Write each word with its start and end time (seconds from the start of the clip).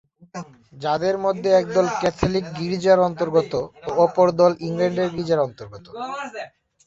যাদের 0.73 1.15
মধ্যে 1.25 1.49
একদল 1.53 1.87
ক্যাথোলিক 1.99 2.45
গির্জার 2.57 2.99
অন্তর্গত 3.07 3.53
ও 3.87 3.99
অপর 4.05 4.27
দল 4.39 4.51
ইংল্যান্ডের 4.67 5.09
গির্জার 5.15 5.45
অন্তর্গত। 5.47 5.85